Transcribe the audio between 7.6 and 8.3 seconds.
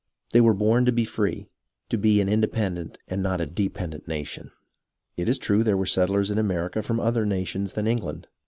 than England.